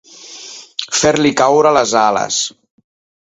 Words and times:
Fer-li 0.99 1.33
caure 1.41 1.73
les 1.79 1.93
ales. 2.05 2.39